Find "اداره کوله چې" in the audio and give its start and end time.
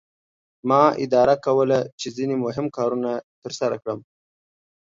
1.05-2.07